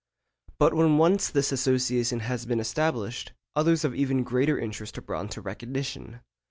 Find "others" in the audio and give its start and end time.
3.55-3.85